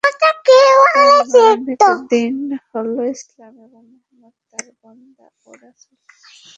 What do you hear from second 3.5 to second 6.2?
এবং মুহাম্মদ তাঁর বান্দা ও তাঁর রাসূল।